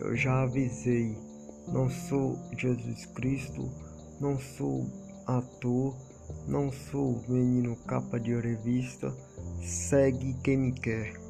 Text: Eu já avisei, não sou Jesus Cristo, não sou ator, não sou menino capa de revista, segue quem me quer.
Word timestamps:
Eu 0.00 0.16
já 0.16 0.42
avisei, 0.42 1.16
não 1.66 1.90
sou 1.90 2.38
Jesus 2.56 3.06
Cristo, 3.06 3.68
não 4.20 4.38
sou 4.38 4.86
ator, 5.26 5.96
não 6.46 6.70
sou 6.70 7.22
menino 7.28 7.76
capa 7.86 8.18
de 8.20 8.34
revista, 8.34 9.12
segue 9.60 10.34
quem 10.42 10.56
me 10.56 10.72
quer. 10.72 11.27